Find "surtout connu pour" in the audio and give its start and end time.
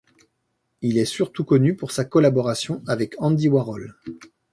1.05-1.91